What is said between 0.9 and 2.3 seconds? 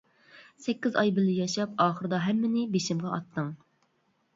ئاي بىللە ياشاپ، ئاخىردا